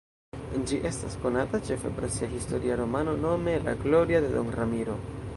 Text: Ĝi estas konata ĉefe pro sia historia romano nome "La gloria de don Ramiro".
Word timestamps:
Ĝi 0.69 0.77
estas 0.89 1.17
konata 1.25 1.59
ĉefe 1.67 1.91
pro 1.99 2.09
sia 2.15 2.29
historia 2.31 2.77
romano 2.79 3.13
nome 3.25 3.53
"La 3.67 3.75
gloria 3.83 4.23
de 4.25 4.33
don 4.37 4.51
Ramiro". 4.57 4.97